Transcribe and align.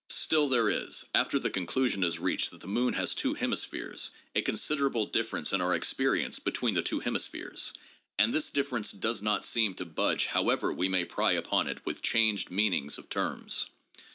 Still 0.09 0.49
there 0.49 0.67
is, 0.67 1.05
after 1.13 1.37
the 1.37 1.51
conclusion 1.51 2.03
is 2.03 2.17
reached 2.17 2.49
that 2.49 2.61
the 2.61 2.67
moon 2.67 2.95
has 2.95 3.13
two 3.13 3.35
hemispheres, 3.35 4.09
a 4.35 4.41
con 4.41 4.55
siderable 4.55 5.11
difference 5.11 5.53
in 5.53 5.61
our 5.61 5.75
experience 5.75 6.39
between 6.39 6.73
the 6.73 6.81
two 6.81 7.01
hemispheres, 7.01 7.71
and 8.17 8.33
this 8.33 8.49
difference 8.49 8.91
does 8.91 9.21
not 9.21 9.45
seem 9.45 9.75
to 9.75 9.85
budge 9.85 10.25
however 10.25 10.73
we 10.73 10.89
may 10.89 11.05
pry 11.05 11.33
upon 11.33 11.67
it 11.67 11.85
with 11.85 12.01
changed 12.01 12.49
meanings 12.49 12.97
of 12.97 13.09
terms. 13.11 13.67